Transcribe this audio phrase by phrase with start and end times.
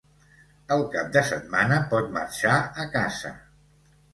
[0.75, 3.35] El cap de setmana pot marxar a casa.